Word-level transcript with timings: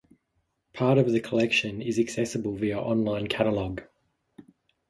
Part 0.73 0.97
of 0.97 1.11
the 1.11 1.19
collection 1.19 1.79
is 1.79 1.99
accessible 1.99 2.55
via 2.55 2.75
an 2.79 2.83
online 2.83 3.27
catalogue. 3.27 3.83